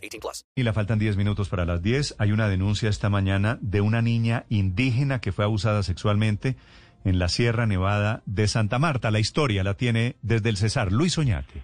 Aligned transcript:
18 0.00 0.20
plus. 0.20 0.44
Y 0.56 0.62
le 0.62 0.72
faltan 0.72 0.98
10 0.98 1.16
minutos 1.16 1.48
para 1.48 1.64
las 1.64 1.82
10. 1.82 2.16
Hay 2.18 2.32
una 2.32 2.48
denuncia 2.48 2.88
esta 2.88 3.08
mañana 3.10 3.58
de 3.60 3.80
una 3.80 4.02
niña 4.02 4.44
indígena 4.48 5.20
que 5.20 5.32
fue 5.32 5.44
abusada 5.44 5.82
sexualmente 5.82 6.56
en 7.04 7.18
la 7.18 7.28
Sierra 7.28 7.66
Nevada 7.66 8.22
de 8.26 8.46
Santa 8.48 8.78
Marta. 8.78 9.10
La 9.10 9.20
historia 9.20 9.64
la 9.64 9.74
tiene 9.74 10.16
desde 10.22 10.50
el 10.50 10.56
Cesar. 10.56 10.92
Luis 10.92 11.16
Oñate. 11.18 11.60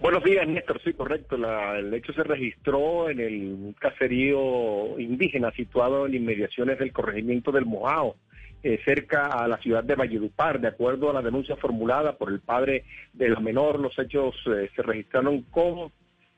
Buenos 0.00 0.22
días, 0.24 0.46
Néstor. 0.46 0.80
Sí, 0.84 0.92
correcto. 0.92 1.36
La- 1.36 1.78
el 1.78 1.92
hecho 1.94 2.12
se 2.12 2.22
registró 2.22 3.08
en 3.08 3.18
el 3.20 3.74
caserío 3.78 4.98
indígena 4.98 5.50
situado 5.52 6.06
en 6.06 6.14
inmediaciones 6.14 6.78
del 6.78 6.92
corregimiento 6.92 7.50
del 7.50 7.64
Mojao, 7.64 8.16
eh, 8.62 8.78
cerca 8.84 9.26
a 9.28 9.48
la 9.48 9.56
ciudad 9.58 9.84
de 9.84 9.94
Valledupar. 9.94 10.60
De 10.60 10.68
acuerdo 10.68 11.08
a 11.10 11.14
la 11.14 11.22
denuncia 11.22 11.56
formulada 11.56 12.16
por 12.18 12.30
el 12.30 12.40
padre 12.40 12.84
de 13.14 13.30
la 13.30 13.40
menor, 13.40 13.80
los 13.80 13.98
hechos 13.98 14.34
eh, 14.46 14.70
se 14.76 14.82
registraron 14.82 15.42
con 15.42 15.90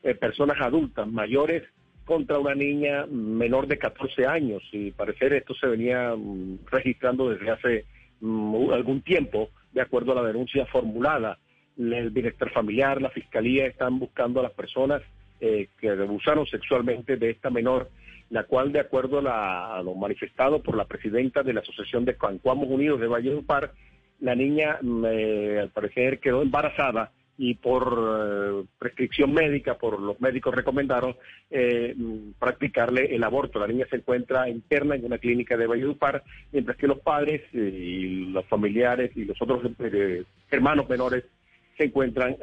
eh, 0.03 0.15
personas 0.15 0.61
adultas, 0.61 1.07
mayores, 1.09 1.65
contra 2.05 2.39
una 2.39 2.55
niña 2.55 3.07
menor 3.07 3.67
de 3.67 3.79
14 3.79 4.27
años. 4.27 4.63
Y 4.73 4.93
parecer 4.93 5.33
esto 5.35 5.55
se 5.55 5.67
venía 5.67 6.15
mm, 6.17 6.61
registrando 6.71 7.29
desde 7.31 7.51
hace 7.51 7.85
mm, 8.21 8.71
algún 8.73 9.03
tiempo, 9.03 9.51
de 9.73 9.83
acuerdo 9.83 10.13
a 10.13 10.23
la 10.23 10.29
denuncia 10.29 10.65
formulada 10.67 11.39
el 11.79 12.11
bienestar 12.11 12.51
familiar, 12.51 13.01
la 13.01 13.11
fiscalía 13.11 13.67
están 13.67 13.99
buscando 14.01 14.41
a 14.41 14.43
las 14.43 14.53
personas 14.53 15.01
eh, 15.41 15.69
que 15.79 15.91
abusaron 15.91 16.45
sexualmente 16.47 17.17
de 17.17 17.31
esta 17.31 17.51
menor, 17.51 17.89
la 18.31 18.43
cual, 18.45 18.73
de 18.73 18.81
acuerdo 18.81 19.19
a, 19.21 19.23
la- 19.23 19.83
lo 19.85 19.95
manifestado 19.95 20.61
por 20.61 20.77
la 20.77 20.87
presidenta 20.87 21.45
de 21.45 21.53
la 21.53 21.61
Asociación 21.61 22.05
de 22.05 22.17
Cancuamos 22.17 22.69
Unidos 22.69 22.99
de 23.01 23.07
Valledupar, 23.07 23.73
la 24.21 24.35
niña, 24.35 24.79
mm, 24.83 25.05
eh, 25.07 25.59
al 25.61 25.71
parecer, 25.71 26.19
quedó 26.19 26.43
embarazada 26.43 27.13
y 27.39 27.55
por 27.55 27.97
eh, 28.21 28.65
prescripción 28.79 29.33
médica, 29.33 29.79
por 29.79 30.01
los 30.01 30.21
médicos 30.21 30.55
recomendaron 30.55 31.17
eh, 31.51 31.95
practicarle 32.39 33.15
el 33.15 33.23
aborto. 33.23 33.61
La 33.61 33.69
niña 33.69 33.87
se 33.89 33.97
encuentra 33.97 34.49
interna 34.49 34.97
en 34.97 35.05
una 35.05 35.19
clínica 35.19 35.57
de 35.57 35.69
Valledupar, 35.69 36.25
mientras 36.51 36.77
que 36.77 36.89
los 36.89 36.99
padres 36.99 37.43
eh, 37.53 37.59
y 37.59 38.25
los 38.27 38.45
familiares 38.47 39.13
y 39.15 39.25
los 39.25 39.41
otros 39.41 39.63
eh, 39.79 40.25
hermanos 40.51 40.89
menores 40.89 41.25
se 41.77 41.85
encuentran 41.85 42.37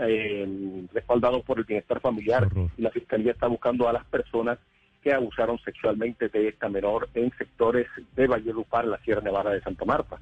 respaldados 0.94 1.44
por 1.44 1.59
el 1.59 1.66
bienestar 1.66 2.00
familiar 2.00 2.48
y 2.78 2.82
la 2.82 2.90
fiscalía 2.90 3.34
está 3.34 3.48
buscando 3.48 3.90
a 3.90 3.92
las 3.92 4.06
personas 4.06 4.58
que 5.04 5.12
abusaron 5.12 5.59
sexualmente 5.59 6.30
de 6.30 6.48
esta 6.48 6.70
menor 6.70 7.09
en 7.16 7.34
sectores 7.38 7.86
de 8.16 8.28
Valledupar, 8.28 8.86
la 8.86 8.98
Sierra 9.00 9.20
Nevada 9.20 9.52
de 9.52 9.59
Santa 9.59 9.84
Marta. 9.84 10.22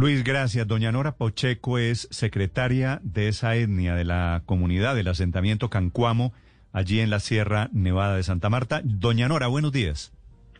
Luis, 0.00 0.22
gracias. 0.22 0.64
Doña 0.68 0.92
Nora 0.92 1.16
Pocheco 1.16 1.76
es 1.76 2.06
secretaria 2.12 3.00
de 3.02 3.26
esa 3.26 3.56
etnia, 3.56 3.96
de 3.96 4.04
la 4.04 4.42
comunidad 4.46 4.94
del 4.94 5.08
asentamiento 5.08 5.70
Cancuamo, 5.70 6.32
allí 6.72 7.00
en 7.00 7.10
la 7.10 7.18
Sierra 7.18 7.68
Nevada 7.72 8.14
de 8.14 8.22
Santa 8.22 8.48
Marta. 8.48 8.80
Doña 8.84 9.26
Nora, 9.26 9.48
buenos 9.48 9.72
días. 9.72 10.12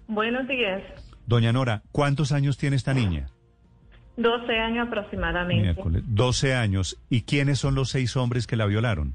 Buenos 0.09 0.49
días. 0.49 0.83
Doña 1.29 1.53
Nora, 1.53 1.83
¿cuántos 1.93 2.33
años 2.33 2.59
tiene 2.59 2.75
esta 2.75 2.95
niña? 2.95 3.29
12 4.17 4.59
años 4.59 4.89
aproximadamente. 4.89 5.63
Miércoles. 5.63 6.03
12 6.05 6.57
años. 6.57 7.01
¿Y 7.09 7.23
quiénes 7.23 7.61
son 7.61 7.77
los 7.77 7.91
seis 7.91 8.17
hombres 8.17 8.49
que 8.49 8.57
la 8.57 8.67
violaron? 8.67 9.15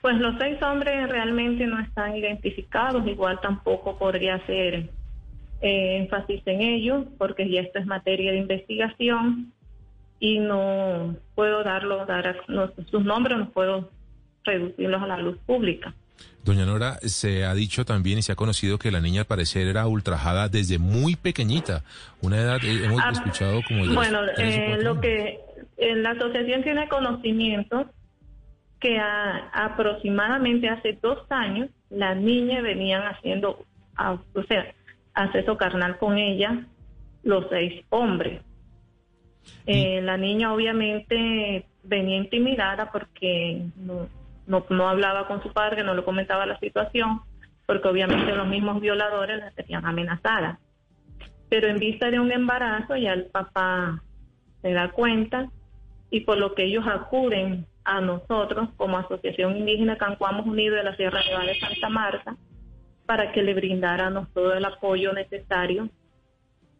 Pues 0.00 0.16
los 0.16 0.36
seis 0.38 0.56
hombres 0.62 1.06
realmente 1.10 1.66
no 1.66 1.78
están 1.80 2.16
identificados, 2.16 3.06
igual 3.06 3.38
tampoco 3.42 3.98
podría 3.98 4.36
hacer 4.36 4.88
eh, 5.64 5.96
énfasis 5.96 6.42
en 6.46 6.60
ello, 6.60 7.06
porque 7.16 7.48
ya 7.48 7.62
esto 7.62 7.78
es 7.78 7.86
materia 7.86 8.32
de 8.32 8.38
investigación 8.38 9.52
y 10.20 10.38
no 10.38 11.16
puedo 11.34 11.64
darlo, 11.64 12.04
dar 12.06 12.36
no- 12.48 12.70
sus 12.90 13.02
nombres, 13.04 13.38
no 13.38 13.48
puedo 13.50 13.90
reducirlos 14.44 15.02
a 15.02 15.06
la 15.06 15.16
luz 15.18 15.38
pública. 15.46 15.94
Doña 16.44 16.66
Nora, 16.66 16.98
se 17.00 17.44
ha 17.46 17.54
dicho 17.54 17.86
también 17.86 18.18
y 18.18 18.22
se 18.22 18.32
ha 18.32 18.36
conocido 18.36 18.78
que 18.78 18.90
la 18.90 19.00
niña 19.00 19.22
al 19.22 19.26
parecer 19.26 19.66
era 19.66 19.86
ultrajada 19.86 20.50
desde 20.50 20.78
muy 20.78 21.16
pequeñita. 21.16 21.82
Una 22.20 22.36
edad, 22.36 22.58
eh, 22.62 22.84
hemos 22.84 23.00
Ah, 23.02 23.10
escuchado 23.12 23.60
como 23.66 23.86
de 23.86 23.94
Bueno, 23.94 24.18
eh, 24.36 24.76
lo 24.82 25.00
que 25.00 25.38
eh, 25.78 25.96
la 25.96 26.10
asociación 26.10 26.62
tiene 26.62 26.86
conocimiento 26.88 27.90
que 28.80 28.98
a- 28.98 29.48
aproximadamente 29.54 30.68
hace 30.68 30.98
dos 31.02 31.20
años 31.30 31.70
las 31.88 32.16
niñas 32.18 32.62
venían 32.62 33.02
haciendo, 33.04 33.64
o 34.34 34.42
sea, 34.46 34.66
acceso 35.14 35.56
carnal 35.56 35.98
con 35.98 36.18
ella 36.18 36.66
los 37.22 37.46
seis 37.48 37.84
hombres. 37.90 38.42
Eh, 39.66 40.00
la 40.02 40.16
niña 40.16 40.52
obviamente 40.52 41.66
venía 41.82 42.16
intimidada 42.16 42.90
porque 42.90 43.62
no, 43.76 44.08
no, 44.46 44.66
no 44.68 44.88
hablaba 44.88 45.26
con 45.26 45.42
su 45.42 45.52
padre, 45.52 45.84
no 45.84 45.94
le 45.94 46.04
comentaba 46.04 46.46
la 46.46 46.58
situación, 46.58 47.20
porque 47.66 47.88
obviamente 47.88 48.34
los 48.34 48.46
mismos 48.46 48.80
violadores 48.80 49.38
la 49.38 49.50
tenían 49.52 49.86
amenazada 49.86 50.58
pero 51.54 51.68
en 51.68 51.78
vista 51.78 52.10
de 52.10 52.18
un 52.18 52.32
embarazo 52.32 52.96
ya 52.96 53.12
el 53.12 53.26
papá 53.26 54.02
se 54.60 54.72
da 54.72 54.90
cuenta 54.90 55.48
y 56.10 56.22
por 56.22 56.36
lo 56.36 56.52
que 56.52 56.64
ellos 56.64 56.84
acuden 56.84 57.66
a 57.84 58.00
nosotros 58.00 58.70
como 58.76 58.98
Asociación 58.98 59.56
Indígena 59.56 59.96
Cancuamos 59.96 60.46
Unidos 60.46 60.78
de 60.78 60.82
la 60.82 60.96
Sierra 60.96 61.20
Nevada 61.24 61.46
de 61.46 61.60
Santa 61.60 61.88
Marta 61.88 62.36
para 63.06 63.32
que 63.32 63.42
le 63.42 63.54
brindáramos 63.54 64.32
todo 64.32 64.54
el 64.54 64.64
apoyo 64.64 65.12
necesario 65.12 65.88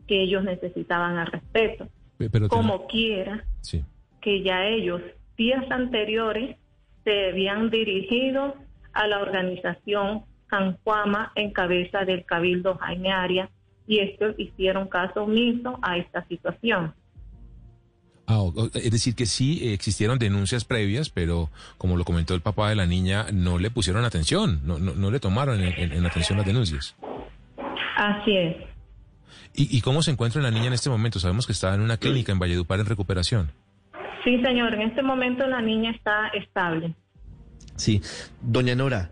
que 0.07 0.23
ellos 0.23 0.43
necesitaban 0.45 1.17
al 1.19 1.27
respecto. 1.27 1.89
Pe- 2.19 2.31
Pero 2.31 2.49
Como 2.49 2.87
quiera 2.87 3.45
sí. 3.61 3.85
que 4.21 4.43
ya 4.43 4.67
ellos 4.67 5.01
días 5.37 5.65
anteriores 5.71 6.57
se 7.05 7.31
habían 7.31 7.71
dirigido 7.71 8.55
a 8.93 9.07
la 9.07 9.21
organización 9.21 10.23
Cancuama 10.47 11.33
en 11.35 11.53
cabeza 11.53 12.05
del 12.05 12.25
Cabildo 12.25 12.77
Jaime 12.77 13.11
Arias 13.13 13.51
y 13.87 13.99
estos 13.99 14.39
hicieron 14.39 14.89
caso 14.89 15.25
omiso 15.25 15.79
a 15.83 15.97
esta 15.99 16.25
situación. 16.29 16.95
Ah, 18.27 18.43
es 18.75 18.91
decir, 18.91 19.15
que 19.15 19.27
sí 19.27 19.73
existieron 19.73 20.19
denuncias 20.19 20.65
previas, 20.65 21.11
pero 21.11 21.51
como 21.77 21.97
lo 21.97 22.05
comentó 22.05 22.35
el 22.35 22.41
papá 22.41 22.71
de 22.71 22.75
la 22.75 22.87
niña, 22.87 23.27
no 23.33 23.59
le 23.59 23.71
pusieron 23.71 24.05
atención, 24.05 24.61
no, 24.65 24.79
no, 24.79 24.95
no 24.95 25.11
le 25.11 25.21
tomaron 25.21 25.61
en, 25.63 25.73
en- 25.79 25.93
en 25.93 26.07
atención 26.07 26.39
las 26.39 26.47
denuncias. 26.47 26.95
Así 27.97 28.37
es. 28.37 28.57
¿Y, 29.55 29.77
¿Y 29.77 29.81
cómo 29.83 30.03
se 30.03 30.11
encuentra 30.11 30.41
la 30.43 30.51
niña 30.51 30.67
en 30.69 30.73
este 30.73 30.89
momento? 30.91 31.21
Sabemos 31.21 31.47
que 31.47 31.53
está 31.53 31.75
en 31.75 31.81
una 31.83 31.97
clínica 31.99 32.33
en 32.33 32.39
Valledupar 32.39 32.81
en 32.81 32.87
recuperación. 32.87 33.53
Sí, 34.25 34.41
señor, 34.43 34.73
en 34.75 34.83
este 34.83 35.03
momento 35.03 35.47
la 35.47 35.61
niña 35.61 35.91
está 35.91 36.29
estable. 36.29 36.95
Sí, 37.77 38.01
doña 38.41 38.75
Nora, 38.75 39.11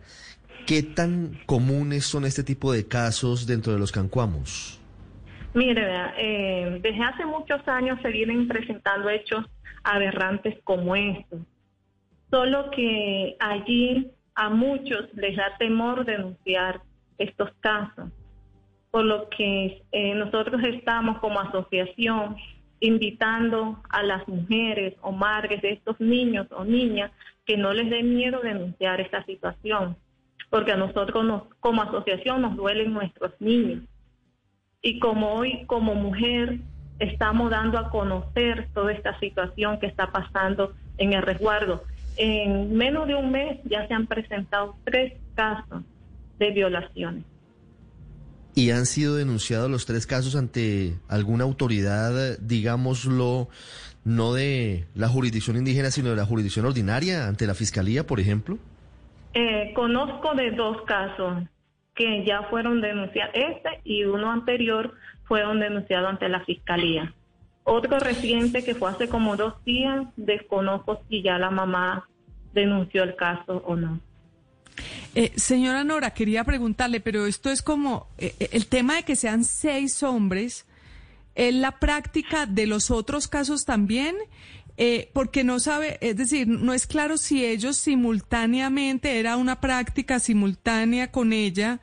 ¿qué 0.67 0.83
tan 0.83 1.39
comunes 1.47 2.07
son 2.07 2.25
este 2.25 2.43
tipo 2.45 2.73
de 2.73 2.87
casos 2.89 3.47
dentro 3.47 3.73
de 3.75 3.79
los 3.79 3.93
cancuamos? 3.93 4.79
Mire, 5.55 5.83
eh, 6.17 6.79
desde 6.83 7.05
hace 7.05 7.27
muchos 7.27 7.67
años 7.69 7.99
se 8.01 8.09
vienen 8.09 8.49
presentando 8.49 9.11
hechos 9.11 9.45
aberrantes 9.85 10.59
como 10.65 10.97
estos. 10.97 11.41
Solo 12.31 12.71
que 12.71 13.37
allí 13.39 14.11
a 14.35 14.49
muchos 14.49 15.13
les 15.15 15.37
da 15.37 15.57
temor 15.59 16.07
denunciar 16.07 16.81
estos 17.19 17.51
casos. 17.61 18.11
Por 18.91 19.05
lo 19.05 19.29
que 19.29 19.83
eh, 19.93 20.15
nosotros 20.15 20.63
estamos 20.65 21.19
como 21.19 21.41
asociación 21.41 22.37
invitando 22.81 23.81
a 23.91 24.03
las 24.03 24.27
mujeres 24.27 24.95
o 25.03 25.13
madres 25.13 25.61
de 25.61 25.73
estos 25.73 26.01
niños 26.01 26.47
o 26.51 26.65
niñas 26.65 27.11
que 27.45 27.57
no 27.59 27.73
les 27.75 27.91
dé 27.91 28.03
miedo 28.03 28.41
denunciar 28.41 29.01
esta 29.03 29.23
situación. 29.25 29.97
Porque 30.49 30.73
a 30.73 30.77
nosotros 30.77 31.25
nos- 31.25 31.43
como 31.61 31.83
asociación 31.83 32.41
nos 32.41 32.57
duelen 32.57 32.93
nuestros 32.95 33.33
niños 33.41 33.83
y 34.83 34.99
como 34.99 35.35
hoy 35.35 35.65
como 35.67 35.95
mujer 35.95 36.59
estamos 36.99 37.51
dando 37.51 37.79
a 37.79 37.91
conocer 37.91 38.69
toda 38.75 38.93
esta 38.93 39.19
situación 39.21 39.79
que 39.79 39.87
está 39.87 40.11
pasando 40.11 40.75
en 40.99 41.13
el 41.13 41.23
resguardo. 41.23 41.85
En 42.17 42.77
menos 42.77 43.07
de 43.09 43.15
un 43.15 43.31
mes 43.31 43.59
ya 43.65 43.87
se 43.89 43.95
han 43.95 44.07
presentado 44.07 44.77
tres 44.85 45.15
casos 45.35 45.83
de 46.39 46.51
violaciones. 46.51 47.25
¿Y 48.55 48.71
han 48.71 48.85
sido 48.85 49.17
denunciados 49.17 49.71
los 49.71 49.87
tres 49.87 50.07
casos 50.07 50.37
ante 50.37 50.95
alguna 51.09 51.45
autoridad, 51.45 52.39
digámoslo, 52.39 53.49
no 54.05 54.35
de 54.35 54.85
la 54.95 55.09
jurisdicción 55.09 55.57
indígena, 55.57 55.91
sino 55.91 56.11
de 56.11 56.17
la 56.17 56.27
jurisdicción 56.27 56.67
ordinaria, 56.67 57.29
ante 57.29 57.47
la 57.47 57.55
fiscalía, 57.55 58.07
por 58.07 58.21
ejemplo? 58.21 58.59
Eh, 59.33 59.73
conozco 59.75 60.35
de 60.35 60.51
dos 60.51 60.83
casos 60.83 61.45
que 61.95 62.25
ya 62.25 62.43
fueron 62.45 62.81
denunciados, 62.81 63.35
este 63.35 63.81
y 63.85 64.05
uno 64.05 64.31
anterior 64.31 64.95
fueron 65.25 65.61
denunciados 65.61 66.09
ante 66.09 66.29
la 66.29 66.45
fiscalía. 66.45 67.15
Otro 67.65 67.99
reciente 67.99 68.65
que 68.65 68.75
fue 68.75 68.91
hace 68.91 69.09
como 69.09 69.37
dos 69.37 69.63
días, 69.65 70.07
desconozco 70.17 71.03
si 71.09 71.23
ya 71.23 71.39
la 71.39 71.51
mamá 71.51 72.09
denunció 72.53 73.03
el 73.05 73.15
caso 73.15 73.63
o 73.67 73.77
no. 73.77 74.01
Eh, 75.15 75.33
señora 75.37 75.85
Nora, 75.85 76.13
quería 76.13 76.45
preguntarle, 76.45 77.01
pero 77.01 77.27
esto 77.27 77.51
es 77.51 77.63
como 77.63 78.09
eh, 78.19 78.35
eh, 78.41 78.49
el 78.53 78.67
tema 78.67 78.97
de 78.97 79.03
que 79.03 79.15
sean 79.15 79.45
seis 79.45 80.03
hombres, 80.03 80.67
¿es 81.35 81.55
la 81.55 81.79
práctica 81.79 82.47
de 82.47 82.67
los 82.67 82.91
otros 82.91 83.29
casos 83.29 83.65
también? 83.65 84.17
Eh, 84.85 85.11
porque 85.13 85.45
no 85.45 85.61
sabe, 85.61 85.97
es 86.01 86.17
decir, 86.17 86.49
no 86.49 86.75
es 86.75 86.89
claro 86.89 87.17
si 87.17 87.47
ellos 87.47 87.77
simultáneamente 87.77 89.21
era 89.21 89.37
una 89.37 89.61
práctica 89.61 90.19
simultánea 90.19 91.13
con 91.13 91.33
ella 91.33 91.81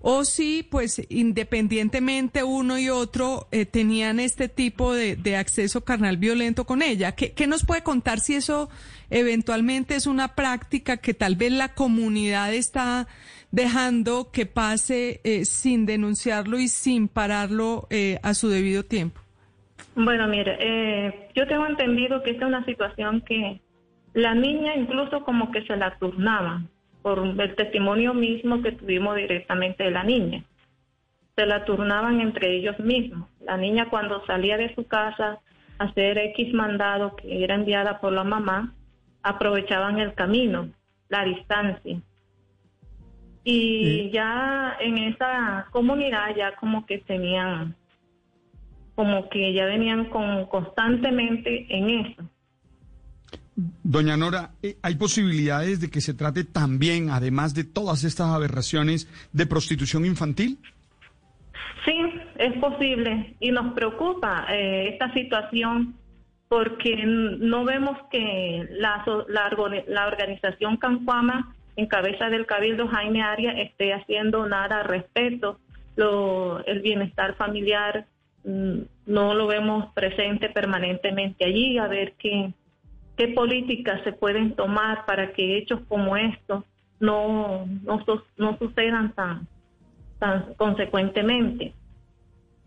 o 0.00 0.26
si, 0.26 0.62
pues, 0.62 1.00
independientemente 1.08 2.44
uno 2.44 2.78
y 2.78 2.90
otro 2.90 3.48
eh, 3.52 3.64
tenían 3.64 4.20
este 4.20 4.50
tipo 4.50 4.92
de, 4.92 5.34
acceso 5.34 5.82
carnal 5.82 6.18
violento 6.18 6.66
con 6.66 6.82
ella. 6.82 7.12
¿Qué, 7.12 7.32
¿Qué, 7.32 7.46
nos 7.46 7.64
puede 7.64 7.82
contar 7.82 8.20
si 8.20 8.34
eso 8.34 8.68
eventualmente 9.08 9.96
es 9.96 10.06
una 10.06 10.34
práctica 10.34 10.98
que 10.98 11.14
tal 11.14 11.36
vez 11.36 11.52
la 11.52 11.72
comunidad 11.72 12.52
está 12.52 13.08
dejando 13.50 14.30
que 14.30 14.44
pase 14.44 15.22
eh, 15.24 15.46
sin 15.46 15.86
denunciarlo 15.86 16.58
y 16.58 16.68
sin 16.68 17.08
pararlo 17.08 17.86
eh, 17.88 18.18
a 18.22 18.34
su 18.34 18.50
debido 18.50 18.84
tiempo? 18.84 19.21
Bueno, 19.94 20.26
mire, 20.26 20.56
eh, 20.58 21.28
yo 21.34 21.46
tengo 21.46 21.66
entendido 21.66 22.22
que 22.22 22.30
esta 22.30 22.44
es 22.44 22.48
una 22.48 22.64
situación 22.64 23.20
que 23.20 23.60
la 24.14 24.34
niña 24.34 24.74
incluso 24.74 25.24
como 25.24 25.50
que 25.50 25.66
se 25.66 25.76
la 25.76 25.98
turnaba 25.98 26.62
por 27.02 27.18
el 27.18 27.54
testimonio 27.56 28.14
mismo 28.14 28.62
que 28.62 28.72
tuvimos 28.72 29.16
directamente 29.16 29.84
de 29.84 29.90
la 29.90 30.04
niña. 30.04 30.44
Se 31.36 31.46
la 31.46 31.64
turnaban 31.64 32.20
entre 32.20 32.56
ellos 32.56 32.78
mismos. 32.78 33.28
La 33.40 33.56
niña 33.56 33.88
cuando 33.90 34.24
salía 34.26 34.56
de 34.56 34.74
su 34.74 34.86
casa 34.86 35.40
a 35.78 35.84
hacer 35.84 36.16
X 36.18 36.54
mandado 36.54 37.16
que 37.16 37.42
era 37.42 37.54
enviada 37.54 38.00
por 38.00 38.12
la 38.12 38.24
mamá, 38.24 38.74
aprovechaban 39.22 39.98
el 39.98 40.14
camino, 40.14 40.68
la 41.08 41.24
distancia. 41.24 42.00
Y 43.44 44.10
ya 44.10 44.76
en 44.80 44.98
esa 44.98 45.66
comunidad 45.70 46.34
ya 46.36 46.54
como 46.56 46.86
que 46.86 46.98
tenían 46.98 47.74
como 48.94 49.28
que 49.28 49.52
ya 49.52 49.64
venían 49.64 50.06
con 50.06 50.46
constantemente 50.46 51.66
en 51.68 51.90
eso. 51.90 52.22
Doña 53.54 54.16
Nora, 54.16 54.52
eh, 54.62 54.76
¿hay 54.82 54.94
posibilidades 54.94 55.80
de 55.80 55.90
que 55.90 56.00
se 56.00 56.14
trate 56.14 56.44
también, 56.44 57.10
además 57.10 57.54
de 57.54 57.64
todas 57.64 58.04
estas 58.04 58.28
aberraciones, 58.28 59.08
de 59.32 59.46
prostitución 59.46 60.06
infantil? 60.06 60.58
Sí, 61.84 61.94
es 62.38 62.52
posible 62.58 63.34
y 63.40 63.50
nos 63.50 63.74
preocupa 63.74 64.46
eh, 64.50 64.90
esta 64.92 65.12
situación 65.12 65.96
porque 66.48 66.96
no 67.06 67.64
vemos 67.64 67.96
que 68.10 68.68
la, 68.72 69.04
la, 69.28 69.50
la 69.88 70.06
organización 70.06 70.76
Cancuama, 70.76 71.54
en 71.76 71.86
cabeza 71.86 72.28
del 72.28 72.46
Cabildo 72.46 72.88
Jaime 72.88 73.22
Arias, 73.22 73.54
esté 73.58 73.94
haciendo 73.94 74.46
nada 74.46 74.80
al 74.80 74.84
respecto. 74.84 75.58
Lo, 75.96 76.64
el 76.66 76.80
bienestar 76.80 77.36
familiar 77.36 78.06
no 78.44 79.34
lo 79.34 79.46
vemos 79.46 79.92
presente 79.94 80.48
permanentemente 80.50 81.44
allí, 81.44 81.78
a 81.78 81.86
ver 81.86 82.14
qué, 82.18 82.52
qué 83.16 83.28
políticas 83.28 84.02
se 84.04 84.12
pueden 84.12 84.54
tomar 84.54 85.06
para 85.06 85.32
que 85.32 85.58
hechos 85.58 85.80
como 85.88 86.16
estos 86.16 86.64
no, 87.00 87.66
no, 87.82 88.04
no 88.36 88.58
sucedan 88.58 89.14
tan, 89.14 89.48
tan 90.18 90.54
consecuentemente. 90.54 91.74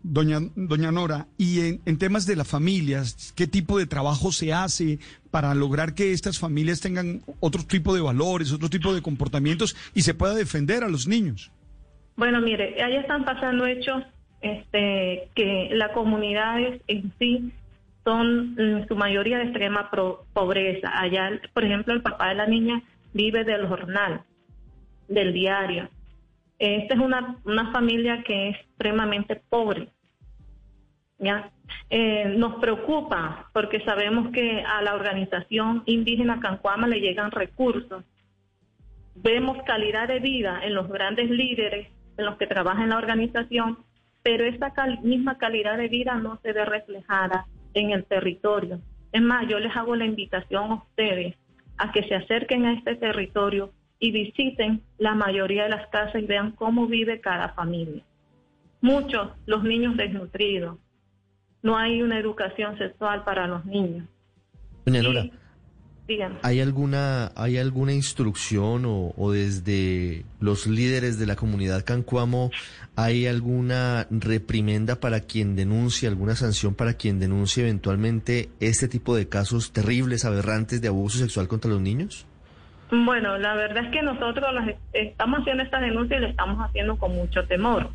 Doña, 0.02 0.38
doña 0.54 0.92
Nora, 0.92 1.26
y 1.36 1.60
en, 1.60 1.80
en, 1.84 1.98
temas 1.98 2.26
de 2.26 2.36
las 2.36 2.46
familias, 2.46 3.32
¿qué 3.34 3.48
tipo 3.48 3.76
de 3.76 3.86
trabajo 3.86 4.30
se 4.30 4.52
hace 4.52 5.00
para 5.32 5.52
lograr 5.54 5.94
que 5.94 6.12
estas 6.12 6.38
familias 6.38 6.80
tengan 6.80 7.22
otro 7.40 7.64
tipo 7.64 7.92
de 7.92 8.00
valores, 8.00 8.52
otro 8.52 8.70
tipo 8.70 8.94
de 8.94 9.02
comportamientos 9.02 9.74
y 9.94 10.02
se 10.02 10.14
pueda 10.14 10.34
defender 10.34 10.84
a 10.84 10.88
los 10.88 11.08
niños? 11.08 11.50
Bueno, 12.14 12.40
mire, 12.40 12.80
ahí 12.82 12.96
están 12.96 13.24
pasando 13.24 13.66
hechos 13.66 14.04
este, 14.40 15.28
que 15.34 15.70
las 15.72 15.90
comunidades 15.92 16.80
en 16.86 17.12
sí 17.18 17.52
son 18.04 18.54
en 18.58 18.86
su 18.86 18.94
mayoría 18.94 19.38
de 19.38 19.44
extrema 19.44 19.90
pobreza. 20.32 20.90
Allá, 20.94 21.40
por 21.52 21.64
ejemplo, 21.64 21.92
el 21.92 22.02
papá 22.02 22.28
de 22.28 22.36
la 22.36 22.46
niña 22.46 22.82
vive 23.12 23.44
del 23.44 23.66
jornal, 23.66 24.22
del 25.08 25.32
diario. 25.32 25.88
Esta 26.58 26.94
es 26.94 27.00
una, 27.00 27.36
una 27.44 27.72
familia 27.72 28.22
que 28.22 28.50
es 28.50 28.56
extremadamente 28.56 29.42
pobre. 29.48 29.88
¿ya? 31.18 31.50
Eh, 31.90 32.34
nos 32.36 32.60
preocupa 32.60 33.50
porque 33.52 33.80
sabemos 33.80 34.30
que 34.32 34.62
a 34.62 34.82
la 34.82 34.94
organización 34.94 35.82
indígena 35.86 36.40
Cancuama 36.40 36.86
le 36.86 37.00
llegan 37.00 37.30
recursos. 37.30 38.04
Vemos 39.14 39.58
calidad 39.64 40.08
de 40.08 40.20
vida 40.20 40.60
en 40.62 40.74
los 40.74 40.88
grandes 40.88 41.30
líderes 41.30 41.88
en 42.16 42.24
los 42.24 42.36
que 42.36 42.46
trabaja 42.46 42.82
en 42.82 42.90
la 42.90 42.98
organización 42.98 43.78
pero 44.26 44.44
esa 44.44 44.72
misma 45.04 45.38
calidad 45.38 45.78
de 45.78 45.86
vida 45.86 46.16
no 46.16 46.40
se 46.42 46.52
ve 46.52 46.64
reflejada 46.64 47.46
en 47.74 47.92
el 47.92 48.04
territorio. 48.06 48.80
Es 49.12 49.22
más, 49.22 49.46
yo 49.48 49.60
les 49.60 49.74
hago 49.76 49.94
la 49.94 50.04
invitación 50.04 50.72
a 50.72 50.74
ustedes 50.74 51.36
a 51.78 51.92
que 51.92 52.02
se 52.08 52.16
acerquen 52.16 52.64
a 52.64 52.72
este 52.72 52.96
territorio 52.96 53.70
y 54.00 54.10
visiten 54.10 54.82
la 54.98 55.14
mayoría 55.14 55.62
de 55.62 55.68
las 55.68 55.86
casas 55.90 56.20
y 56.20 56.26
vean 56.26 56.50
cómo 56.50 56.88
vive 56.88 57.20
cada 57.20 57.50
familia. 57.50 58.02
Muchos, 58.80 59.28
los 59.46 59.62
niños 59.62 59.96
desnutridos. 59.96 60.76
No 61.62 61.78
hay 61.78 62.02
una 62.02 62.18
educación 62.18 62.76
sexual 62.78 63.22
para 63.22 63.46
los 63.46 63.64
niños. 63.64 64.08
Doña 64.86 65.02
Nora, 65.02 65.26
¿Hay 66.42 66.60
alguna, 66.60 67.32
¿Hay 67.34 67.58
alguna 67.58 67.92
instrucción 67.92 68.84
o, 68.84 69.12
o, 69.16 69.32
desde 69.32 70.24
los 70.40 70.68
líderes 70.68 71.18
de 71.18 71.26
la 71.26 71.34
comunidad 71.34 71.84
Cancuamo 71.84 72.50
hay 72.94 73.26
alguna 73.26 74.06
reprimenda 74.10 75.00
para 75.00 75.20
quien 75.20 75.56
denuncie, 75.56 76.08
alguna 76.08 76.36
sanción 76.36 76.74
para 76.74 76.94
quien 76.94 77.18
denuncie 77.18 77.64
eventualmente 77.64 78.50
este 78.60 78.86
tipo 78.88 79.16
de 79.16 79.28
casos 79.28 79.72
terribles, 79.72 80.24
aberrantes 80.24 80.80
de 80.80 80.88
abuso 80.88 81.18
sexual 81.18 81.48
contra 81.48 81.70
los 81.70 81.80
niños? 81.80 82.26
Bueno, 82.90 83.36
la 83.38 83.54
verdad 83.54 83.84
es 83.84 83.90
que 83.90 84.02
nosotros 84.02 84.54
las, 84.54 84.76
estamos 84.92 85.40
haciendo 85.40 85.64
estas 85.64 85.80
denuncias 85.80 86.20
y 86.20 86.22
lo 86.22 86.28
estamos 86.28 86.64
haciendo 86.64 86.96
con 86.98 87.16
mucho 87.16 87.44
temor, 87.46 87.90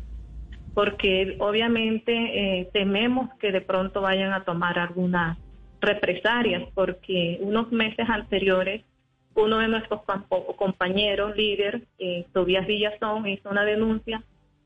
porque 0.74 1.36
obviamente 1.40 2.12
eh, 2.60 2.68
tememos 2.74 3.30
que 3.40 3.52
de 3.52 3.62
pronto 3.62 4.02
vayan 4.02 4.34
a 4.34 4.44
tomar 4.44 4.78
alguna 4.78 5.38
represalias, 5.82 6.62
porque 6.74 7.38
unos 7.42 7.70
meses 7.70 8.08
anteriores 8.08 8.82
uno 9.34 9.58
de 9.58 9.68
nuestros 9.68 10.02
compañeros, 10.56 11.36
líder, 11.36 11.86
eh, 11.98 12.26
Tobias 12.32 12.66
Villazón, 12.66 13.26
hizo 13.28 13.50
una 13.50 13.64
denuncia 13.64 14.22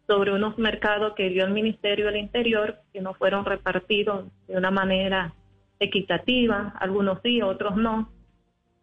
sobre 0.06 0.32
unos 0.32 0.58
mercados 0.58 1.14
que 1.14 1.28
dio 1.28 1.44
el 1.44 1.52
Ministerio 1.52 2.06
del 2.06 2.16
Interior 2.16 2.78
que 2.92 3.00
no 3.00 3.14
fueron 3.14 3.44
repartidos 3.44 4.26
de 4.46 4.56
una 4.56 4.70
manera 4.70 5.34
equitativa, 5.78 6.74
algunos 6.78 7.20
sí, 7.22 7.42
otros 7.42 7.76
no. 7.76 8.10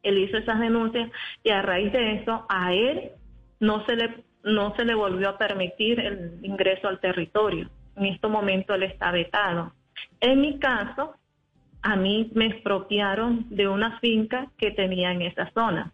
Él 0.04 0.18
hizo 0.18 0.38
esas 0.38 0.60
denuncias 0.60 1.10
y 1.44 1.50
a 1.50 1.62
raíz 1.62 1.92
de 1.94 2.16
eso 2.16 2.46
a 2.50 2.74
él 2.74 3.12
no 3.60 3.86
se 3.86 3.96
le 3.96 4.24
no 4.44 4.76
se 4.76 4.84
le 4.84 4.94
volvió 4.94 5.30
a 5.30 5.38
permitir 5.38 6.02
el 6.02 6.40
ingreso 6.44 6.90
al 6.90 7.00
territorio. 7.00 7.70
En 7.96 8.08
este 8.08 8.28
momento 8.28 8.74
él 8.74 8.84
está 8.84 9.10
vetado. 9.12 9.72
En 10.20 10.42
mi 10.42 10.60
caso, 10.60 11.16
a 11.84 11.96
mí 11.98 12.32
me 12.34 12.48
expropiaron 12.48 13.46
de 13.50 13.68
una 13.68 14.00
finca 14.00 14.48
que 14.58 14.72
tenía 14.72 15.12
en 15.12 15.22
esa 15.22 15.52
zona. 15.52 15.92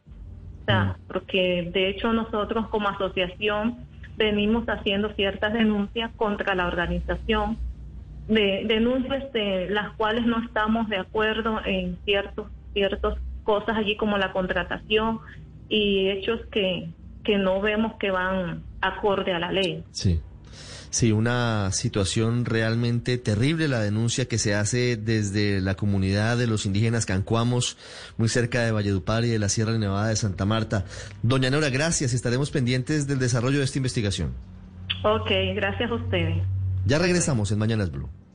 O 0.61 0.65
sea, 0.65 0.83
mm. 0.83 1.07
porque 1.07 1.69
de 1.73 1.89
hecho 1.89 2.13
nosotros 2.13 2.67
como 2.69 2.89
asociación 2.89 3.77
venimos 4.15 4.65
haciendo 4.67 5.09
ciertas 5.15 5.53
denuncias 5.53 6.11
contra 6.15 6.53
la 6.53 6.67
organización, 6.67 7.57
de 8.27 8.63
denuncias 8.67 9.33
de 9.33 9.69
las 9.71 9.91
cuales 9.93 10.25
no 10.25 10.43
estamos 10.43 10.87
de 10.89 10.97
acuerdo 10.97 11.61
en 11.65 11.97
ciertos 12.05 12.47
ciertas 12.73 13.17
cosas 13.43 13.75
allí 13.77 13.97
como 13.97 14.19
la 14.19 14.31
contratación 14.31 15.19
y 15.69 16.09
hechos 16.09 16.39
que, 16.51 16.89
que 17.23 17.39
no 17.39 17.59
vemos 17.61 17.93
que 17.95 18.11
van 18.11 18.61
acorde 18.81 19.33
a 19.33 19.39
la 19.39 19.51
ley. 19.51 19.83
Sí. 19.89 20.21
Sí, 20.89 21.11
una 21.11 21.71
situación 21.71 22.45
realmente 22.45 23.19
terrible 23.19 23.67
la 23.67 23.79
denuncia 23.79 24.27
que 24.27 24.39
se 24.39 24.55
hace 24.55 24.97
desde 24.97 25.61
la 25.61 25.75
comunidad 25.75 26.37
de 26.37 26.47
los 26.47 26.65
indígenas 26.65 27.05
cancuamos, 27.05 27.77
muy 28.17 28.27
cerca 28.27 28.63
de 28.63 28.71
Valledupar 28.71 29.23
y 29.23 29.29
de 29.29 29.37
la 29.37 29.49
Sierra 29.49 29.77
Nevada 29.77 30.07
de 30.07 30.15
Santa 30.15 30.45
Marta. 30.45 30.85
Doña 31.21 31.51
Nora, 31.51 31.69
gracias. 31.69 32.13
Estaremos 32.13 32.49
pendientes 32.49 33.07
del 33.07 33.19
desarrollo 33.19 33.59
de 33.59 33.65
esta 33.65 33.77
investigación. 33.77 34.33
Ok, 35.03 35.29
gracias 35.55 35.91
a 35.91 35.93
ustedes. 35.93 36.43
Ya 36.85 36.97
regresamos 36.97 37.51
en 37.51 37.59
Mañanas 37.59 37.91
Blue. 37.91 38.09